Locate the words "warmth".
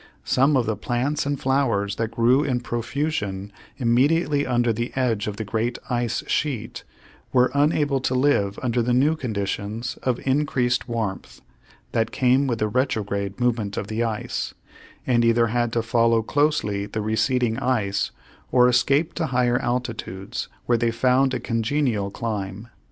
10.89-11.39